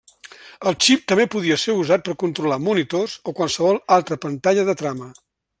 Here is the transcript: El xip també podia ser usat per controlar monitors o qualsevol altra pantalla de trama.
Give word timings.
El 0.71 0.77
xip 0.85 1.03
també 1.11 1.27
podia 1.35 1.57
ser 1.65 1.75
usat 1.83 2.05
per 2.09 2.17
controlar 2.25 2.59
monitors 2.71 3.15
o 3.33 3.37
qualsevol 3.41 3.81
altra 4.01 4.21
pantalla 4.27 4.69
de 4.73 4.81
trama. 4.85 5.17